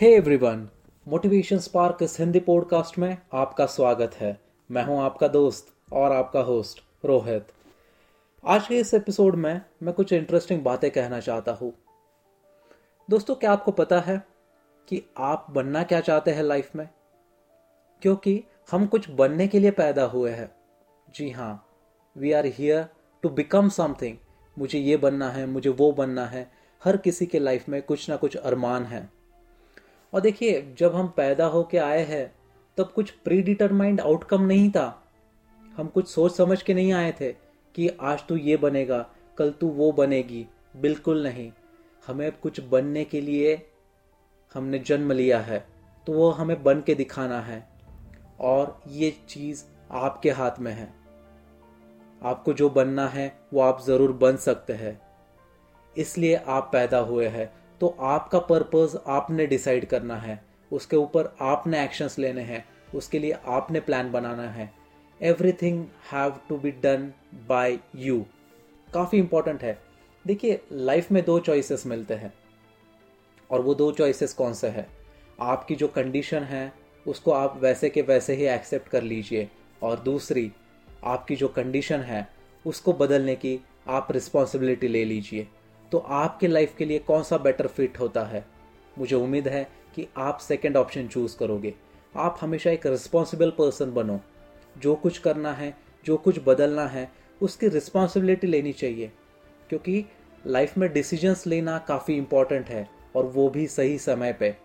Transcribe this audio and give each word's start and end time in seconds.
Hey 0.00 0.14
everyone 0.16 0.68
motivation 1.08 1.58
spark 1.58 1.98
इस 2.02 2.20
Hindi 2.20 2.40
podcast 2.40 2.98
में 2.98 3.18
आपका 3.32 3.66
स्वागत 3.66 4.14
है। 4.14 4.40
मैं 4.70 4.84
हूँ 4.84 5.00
आपका 5.00 5.28
दोस्त 5.28 5.66
और 5.92 6.12
आपका 6.12 6.40
होस्ट 6.40 6.80
रोहित। 7.04 7.46
आज 8.46 8.66
के 8.66 8.78
इस 8.78 8.94
एपिसोड 8.94 9.34
में 9.34 9.60
मैं 9.82 9.94
कुछ 9.94 10.12
इंटरेस्टिंग 10.12 10.62
बातें 10.62 10.90
कहना 10.90 11.20
चाहता 11.20 11.52
हूँ। 11.52 11.74
दोस्तों, 13.10 13.34
क्या 13.34 13.52
आपको 13.52 13.72
पता 13.72 14.00
है 14.00 14.26
कि 14.88 15.02
आप 15.18 15.46
बनना 15.50 15.82
क्या 15.82 16.00
चाहते 16.00 16.30
हैं 16.30 16.42
लाइफ 16.42 16.76
में? 16.76 16.88
क्योंकि 18.02 18.44
हम 18.70 18.86
कुछ 18.86 19.10
बनने 19.10 19.48
के 19.48 19.58
लिए 19.58 19.70
पैदा 19.70 20.04
हुए 20.04 20.30
हैं। 20.30 20.54
जी 21.14 21.30
हाँ 21.30 21.66
we 22.16 22.32
are 22.32 22.46
here 22.46 22.86
to 23.22 23.28
become 23.28 23.68
something 23.68 24.16
मुझे 24.58 24.78
ये 24.78 24.96
बनना 24.96 25.30
है, 25.30 25.46
मुझे 25.46 25.70
वो 25.70 25.92
बनना 25.92 26.26
है। 26.26 26.52
हर 26.84 26.96
किसी 26.96 27.26
के 27.26 27.38
लाइफ 27.38 27.68
में 27.68 27.82
कुछ 27.82 28.10
ना 28.10 28.16
कुछ 28.16 28.36
अरमान 28.36 28.84
है। 28.84 29.19
और 30.12 30.20
देखिए, 30.20 30.74
जब 30.78 30.94
हम 30.94 31.08
पैदा 31.08 31.46
होके 31.46 31.78
आए 31.78 32.04
हैं, 32.04 32.34
तब 32.78 32.92
कुछ 32.94 33.10
प्री 33.10 33.42
डिटरमाइंड 33.42 34.00
आउटकम 34.00 34.42
नहीं 34.42 34.70
था। 34.70 35.02
हम 35.76 35.86
कुछ 35.86 36.08
सोच 36.08 36.36
समझ 36.36 36.62
के 36.62 36.74
नहीं 36.74 36.92
आए 36.92 37.12
थे 37.20 37.32
कि 37.74 37.88
आज 37.88 38.26
तू 38.26 38.36
ये 38.36 38.56
बनेगा, 38.56 39.06
कल 39.38 39.50
तू 39.50 39.68
वो 39.68 39.92
बनेगी। 39.92 40.46
बिल्कुल 40.76 41.22
नहीं। 41.22 41.52
हमें 42.06 42.32
कुछ 42.32 42.60
बनने 42.60 43.04
के 43.04 43.20
लिए 43.20 43.66
हमने 44.54 44.78
जन्म 44.78 45.12
लिया 45.12 45.40
है 45.40 45.66
तो 46.06 46.12
वो 46.12 46.30
हमें 46.30 46.62
बन 46.62 46.80
के 46.80 46.94
दिखाना 46.94 47.40
है। 47.40 47.68
और 48.40 48.80
ये 48.88 49.10
चीज़ 49.28 49.64
आपके 49.90 50.30
हाथ 50.30 50.60
में 50.60 50.72
है। 50.72 50.92
आपको 52.22 52.52
जो 52.52 52.70
बनना 52.70 53.06
है, 53.08 53.40
वो 53.54 53.60
आप 53.60 53.82
ज़रूर 53.82 54.12
बन 54.12 54.36
सकते 54.36 54.72
हैं। 54.72 55.00
इसलिए 55.96 56.34
आप 56.34 56.70
पैदा 56.72 56.98
हुए 56.98 57.28
हैं। 57.28 57.59
तो 57.80 57.96
आपका 58.00 58.38
पर्पज 58.38 58.98
आपने 59.06 59.46
डिसाइड 59.46 59.86
करना 59.86 60.16
है। 60.16 60.44
उसके 60.72 60.96
ऊपर 60.96 61.36
आपने 61.40 61.84
एक्शंस 61.84 62.18
लेने 62.18 62.40
हैं। 62.40 62.64
उसके 62.94 63.18
लिए 63.18 63.32
आपने 63.32 63.80
प्लान 63.80 64.12
बनाना 64.12 64.50
है। 64.50 64.72
Everything 65.22 65.86
have 66.12 66.40
to 66.48 66.56
be 66.56 66.70
done 66.70 67.12
by 67.34 67.78
you 67.96 68.26
काफ़ी 68.94 69.18
इंपॉर्टेंट 69.18 69.62
है। 69.62 69.82
देखिए 70.26 70.60
लाइफ 70.72 71.12
में 71.12 71.24
दो 71.24 71.38
चॉइसेस 71.38 71.86
मिलते 71.86 72.14
हैं। 72.14 72.34
और 73.50 73.60
वो 73.60 73.74
दो 73.74 73.92
चॉइसेस 73.92 74.32
कौन 74.32 74.52
से 74.52 74.68
है? 74.68 74.88
आपकी 75.40 75.74
जो 75.74 75.88
कंडीशन 75.88 76.42
है, 76.42 76.72
उसको 77.06 77.30
आप 77.30 77.58
वैसे 77.62 77.90
के 77.90 78.02
वैसे 78.02 78.34
ही 78.34 78.44
एक्सेप्ट 78.44 78.88
कर 78.88 79.02
लीजिए। 79.02 79.50
और 79.82 80.00
दूसरी, 80.00 80.52
आपकी 81.04 81.36
जो 81.36 81.48
कंडीशन 81.48 82.00
है, 82.00 82.28
उसको 82.66 82.92
बदलने 82.92 83.36
की 83.36 83.60
आप 83.88 84.08
रिस्पॉन्सिबिलिटी 84.10 84.88
ले 84.88 85.04
लीजिए। 85.04 85.48
तो 85.92 85.98
आपके 85.98 86.46
लाइफ 86.46 86.74
के 86.78 86.84
लिए 86.84 86.98
कौन 86.98 87.22
सा 87.22 87.38
बेटर 87.38 87.66
फिट 87.66 88.00
होता 88.00 88.24
है? 88.24 88.46
मुझे 88.98 89.16
उम्मीद 89.16 89.48
है 89.48 89.68
कि 89.94 90.08
आप 90.16 90.38
सेकेंड 90.38 90.76
ऑप्शन 90.76 91.08
चूज़ 91.08 91.36
करोगे। 91.36 91.74
आप 92.16 92.38
हमेशा 92.40 92.70
एक 92.70 92.86
रिस्पॉन्सिबल 92.86 93.50
पर्सन 93.50 93.92
बनो। 93.92 94.20
जो 94.78 94.94
कुछ 94.94 95.18
करना 95.18 95.52
है, 95.52 95.76
जो 96.04 96.16
कुछ 96.16 96.40
बदलना 96.46 96.86
है, 96.86 97.12
उसकी 97.42 97.68
रिस्पॉन्सिबिलिटी 97.68 98.46
लेनी 98.46 98.72
चाहिए। 98.72 99.12
क्योंकि 99.68 100.04
लाइफ 100.46 100.78
में 100.78 100.92
डिसीजंस 100.92 101.46
लेना 101.46 101.78
काफ़ी 101.78 102.16
इंपॉर्टेंट 102.16 102.66
है, 102.66 102.88
और 103.16 103.26
वो 103.26 103.48
भी 103.50 103.66
सही 103.66 103.98
समय 103.98 104.32
पे। 104.32 104.56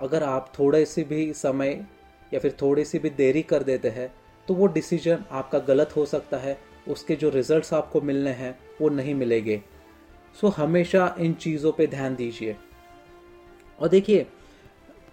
अगर 0.00 0.22
आप 0.22 0.52
थोड़े 0.58 0.84
से 0.84 1.02
भी 1.02 1.32
समय 1.32 1.86
या 2.34 2.40
फिर 2.40 2.56
थोड़ी 2.62 2.84
सी 2.84 2.98
भी 2.98 3.10
देरी 3.10 3.42
कर 3.42 3.62
देते 3.62 3.88
हैं 3.88 4.14
तो 4.48 4.54
वो 4.54 4.66
डिसीज़न 4.66 5.24
आपका 5.30 5.58
गलत 5.58 5.96
हो 5.96 6.06
सकता 6.06 6.36
है। 6.36 6.58
उसके 6.88 7.16
जो 7.16 7.28
रिजल्ट्स 7.30 7.72
आपको 7.74 8.00
मिलने 8.00 8.30
हैं, 8.30 8.58
वो 8.80 8.88
नहीं 8.88 9.14
मिलेंगे। 9.14 9.62
सो 10.40 10.48
हमेशा 10.48 11.14
इन 11.18 11.32
चीज़ों 11.34 11.72
पे 11.72 11.86
ध्यान 11.86 12.14
दीजिए। 12.16 12.56
और 13.80 13.88
देखिए, 13.88 14.26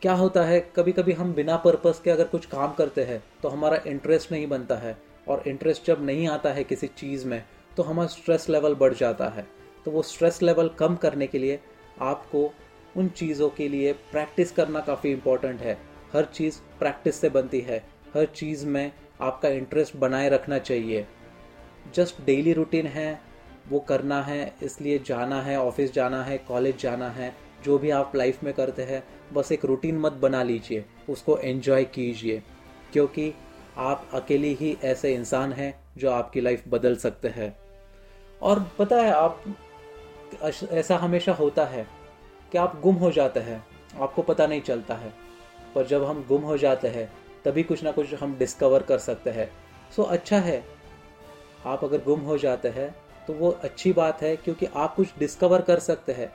क्या 0.02 0.14
होता 0.14 0.44
है 0.44 0.60
कभी 0.76 0.92
कभी 0.92 1.14
हम 1.14 1.34
बिना 1.34 1.56
पर्पस 1.58 2.02
के 2.04 2.10
अगर 2.12 2.24
कुछ 2.24 2.46
काम 2.46 2.74
करते 2.74 3.04
हैं 3.04 3.24
तो 3.44 3.50
हमारा 3.50 3.80
इंटरेस्ट 3.88 4.32
नहीं 4.32 4.48
बनता 4.48 4.76
है। 4.76 4.98
और 5.28 5.44
इंटरेस्ट 5.48 5.86
जब 5.86 6.06
नहीं 6.06 6.28
आता 6.28 6.50
है 6.50 6.64
किसी 6.64 6.88
चीज़ 6.88 7.26
में 7.28 7.44
तो 7.78 7.84
हमारा 7.84 8.08
स्ट्रेस 8.08 8.50
लेवल 8.50 8.76
बढ़ 8.76 8.94
जाता 8.94 9.28
है। 9.30 9.48
तो 9.86 9.92
वो 9.92 10.02
स्ट्रेस 10.02 10.42
लेवल 10.42 10.70
कम 10.70 10.96
करने 10.96 11.28
के 11.28 11.40
लिए 11.40 11.60
आपको 12.02 12.52
उन 12.98 13.08
चीज़ों 13.08 13.50
के 13.50 13.68
लिए 13.68 13.94
प्रैक्टिस 13.94 14.52
करना 14.52 14.80
काफ़ी 14.80 15.12
इम्पोर्टेंट 15.12 15.62
है। 15.62 15.78
हर 16.14 16.26
चीज़ 16.26 16.60
प्रैक्टिस 16.80 17.16
से 17.16 17.30
बनती 17.30 17.60
है। 17.62 17.78
हर 18.14 18.26
चीज़ 18.26 18.66
में 18.66 18.92
आपका 19.22 19.50
इंटरेस्ट 19.50 19.96
बनाए 19.96 20.30
रखना 20.30 20.58
चाहिए। 20.60 21.06
जस्ट 21.96 22.22
डेली 22.22 22.54
रूटीन 22.54 22.88
है 22.88 23.22
वो 23.70 23.80
करना 23.80 24.22
है, 24.22 24.54
इसलिए 24.64 25.00
जाना 25.00 25.42
है, 25.42 25.60
ऑफ़िस 25.60 25.94
जाना 25.94 26.24
है, 26.24 26.38
कॉलेज 26.38 26.78
जाना 26.78 27.10
है, 27.10 27.34
जो 27.64 27.78
भी 27.78 27.90
आप 27.90 28.16
लाइफ 28.16 28.44
में 28.44 28.54
करते 28.54 28.84
हैं, 28.84 29.04
बस 29.34 29.52
एक 29.52 29.66
रूटीन 29.66 30.00
मत 30.00 30.12
बना 30.12 30.44
लीजिए, 30.44 30.86
उसको 31.10 31.38
एन्जॉय 31.38 31.84
कीजिए, 31.86 32.42
क्योंकि 32.94 33.34
आप 33.78 34.10
अकेले 34.14 34.48
ही 34.48 34.78
ऐसे 34.84 35.14
इंसान 35.14 35.54
हैं 35.54 35.74
जो 35.98 36.12
आपकी 36.12 36.42
लाइफ 36.42 36.64
बदल 36.68 36.96
सकते 36.96 37.28
हैं। 37.28 37.56
और 38.42 38.66
पता 38.80 39.02
है, 39.02 39.12
आप 39.12 39.44
ऐसा 40.72 40.98
हमेशा 40.98 41.34
होता 41.34 41.66
है 41.66 41.86
कि 42.52 42.58
आप 42.58 42.80
गुम 42.82 42.96
हो 42.96 43.12
जाते 43.12 43.40
हैं, 43.40 43.64
आपको 44.00 44.22
पता 44.22 44.48
नहीं 44.48 44.62
चलता 44.62 44.96
है, 44.96 45.14
पर 45.76 45.86
जब 45.88 46.04
हम 46.04 46.26
गुम 46.28 46.42
हो 46.42 46.58
जाते 46.58 46.88
हैं, 46.88 47.10
तभी 47.46 47.64
कुछ 47.64 47.84
ना 47.84 47.92
कुछ 47.92 48.14
हम 48.14 48.38
डिस्कवर 48.38 48.84
कर 48.84 48.98
सकते 48.98 49.30
हैं। 49.30 49.50
सो 49.96 50.04
अच्छा 50.04 50.40
है, 50.40 50.64
आप 51.66 51.84
अगर 51.84 52.02
गुम 52.04 52.20
हो 52.20 52.38
जाते 52.38 52.70
हैं 52.70 52.96
तो 53.30 53.34
वो 53.34 53.50
अच्छी 53.64 53.92
बात 53.94 54.22
है 54.22 54.36
क्योंकि 54.36 54.66
आप 54.76 54.96
कुछ 54.96 55.08
डिस्कवर 55.20 55.62
कर 55.62 55.80
सकते 55.80 56.12
हैं। 56.12 56.32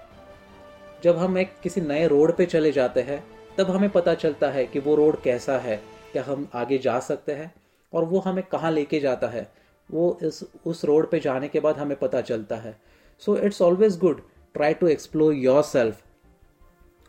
जब 1.04 1.16
हम 1.16 1.38
एक 1.38 1.52
किसी 1.62 1.80
नए 1.80 2.06
रोड 2.08 2.36
पे 2.36 2.46
चले 2.46 2.72
जाते 2.72 3.00
हैं, 3.00 3.18
तब 3.58 3.70
हमें 3.70 3.90
पता 3.90 4.14
चलता 4.14 4.50
है 4.50 4.66
कि 4.66 4.78
वो 4.78 4.94
रोड 4.94 5.20
कैसा 5.22 5.58
है, 5.58 5.76
क्या 6.12 6.22
हम 6.22 6.48
आगे 6.54 6.78
जा 6.78 6.98
सकते 7.00 7.32
हैं 7.32 7.52
और 7.92 8.04
वो 8.04 8.18
हमें 8.18 8.44
कहाँ 8.44 8.70
लेके 8.70 9.00
जाता 9.00 9.28
है। 9.28 9.46
वो 9.90 10.18
इस, 10.22 10.44
उस 10.66 10.84
रोड 10.84 11.10
पे 11.10 11.20
जाने 11.20 11.48
के 11.48 11.60
बाद 11.60 11.78
हमें 11.78 11.98
पता 11.98 12.20
चलता 12.20 12.56
है। 12.56 12.76
So 13.18 13.36
it's 13.36 13.62
always 13.62 13.98
good 13.98 14.22
try 14.54 14.74
to 14.74 14.88
explore 14.88 15.34
yourself 15.62 16.02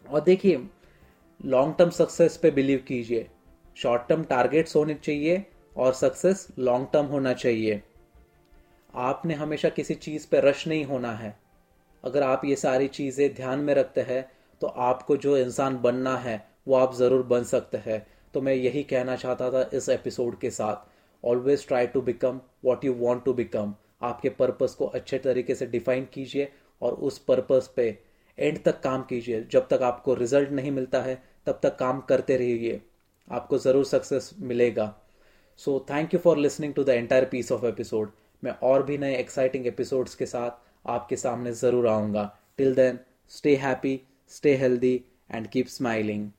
और 0.05 0.21
देखिए 0.21 0.67
लॉन्ग 1.45 1.75
टर्म 1.77 1.89
सक्सेस 1.89 2.37
पे 2.37 2.51
बिलीव 2.51 2.85
कीजिए। 2.87 3.27
शॉर्ट 3.75 4.09
टर्म 4.09 4.23
टारगेट्स 4.23 4.75
होने 4.75 4.93
चाहिए 4.93 5.45
और 5.77 5.93
सक्सेस 5.93 6.47
लॉन्ग 6.59 6.87
टर्म 6.93 7.05
होना 7.05 7.33
चाहिए। 7.33 7.83
आपने 8.95 9.33
हमेशा 9.33 9.69
किसी 9.69 9.93
चीज़ 9.95 10.27
पे 10.31 10.39
रश 10.41 10.67
नहीं 10.67 10.85
होना 10.85 11.11
है। 11.13 11.35
अगर 12.03 12.23
आप 12.23 12.41
ये 12.45 12.55
सारी 12.55 12.87
चीज़ें 12.89 13.33
ध्यान 13.35 13.59
में 13.59 13.73
रखते 13.73 14.01
हैं 14.01 14.25
तो 14.61 14.67
आपको 14.67 15.17
जो 15.17 15.37
इंसान 15.37 15.77
बनना 15.77 16.15
है, 16.17 16.45
वो 16.67 16.75
आप 16.75 16.93
ज़रूर 16.95 17.23
बन 17.25 17.43
सकते 17.45 17.77
हैं। 17.85 18.05
तो 18.33 18.41
मैं 18.41 18.53
यही 18.53 18.83
कहना 18.83 19.15
चाहता 19.15 19.49
था 19.51 19.69
इस 19.73 19.89
एपिसोड 19.89 20.39
के 20.39 20.49
साथ। 20.51 20.87
Always 21.23 21.67
try 21.67 21.87
to 21.87 22.01
become 22.01 22.39
what 22.65 22.85
you 22.85 22.93
want 22.95 23.23
to 23.25 23.33
become 23.33 23.73
आपके 24.03 24.29
पर्पस 24.31 24.75
को 24.75 24.85
अच्छे 24.87 25.17
तरीके 25.19 25.55
से 25.55 25.65
डिफाइन 25.67 26.07
कीजिए 26.13 26.51
और 26.81 26.93
उस 26.93 27.17
पर्पस 27.19 27.71
पे 27.75 27.87
एंड 28.37 28.63
तक 28.63 28.79
काम 28.81 29.03
कीजिए। 29.03 29.45
जब 29.51 29.67
तक 29.67 29.81
आपको 29.83 30.13
रिज़ल्ट 30.13 30.49
नहीं 30.51 30.71
मिलता 30.71 31.01
है, 31.01 31.21
तब 31.47 31.59
तक 31.63 31.75
काम 31.77 31.99
करते 32.01 32.37
रहिए। 32.37 32.81
आपको 33.27 33.57
ज़रूर 33.57 33.85
सक्सेस 33.85 34.29
मिलेगा। 34.41 34.93
So 35.59 35.85
thank 35.89 36.13
you 36.13 36.19
for 36.19 36.37
listening 36.37 36.73
to 36.73 36.83
the 36.83 36.89
entire 36.89 37.25
piece 37.25 37.51
of 37.51 37.65
episode 37.65 38.11
मैं 38.45 38.51
और 38.63 38.83
भी 38.83 38.97
नए 38.97 39.15
एक्साइटिंग 39.15 39.67
एपिसोड्स 39.67 40.15
के 40.15 40.25
साथ 40.25 40.89
आपके 40.89 41.15
सामने 41.15 41.51
ज़रूर 41.53 41.87
आऊँगा। 41.87 42.23
Till 42.57 42.75
then 42.75 42.99
stay 43.31 43.55
happy 43.55 43.99
stay 44.31 44.55
healthy 44.55 44.93
and 45.31 45.47
keep 45.47 45.67
smiling 45.67 46.29